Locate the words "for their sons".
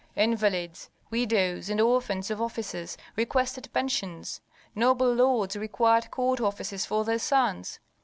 6.87-7.77